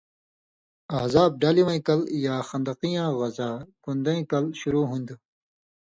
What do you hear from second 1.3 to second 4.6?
(ڈلی وَیں کل) یا خندقیاں غزا (کن٘دَیں کل)